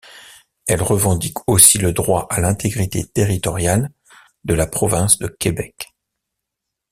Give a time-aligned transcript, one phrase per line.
[0.65, 3.91] Elle revendique aussi le droit à l'intégrité territoriale
[4.45, 5.93] de la province de Québec.